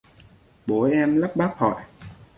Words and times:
bố 0.67 0.81
em 0.83 1.17
lắp 1.17 1.31
bắp 1.35 1.53
hỏi 1.57 1.81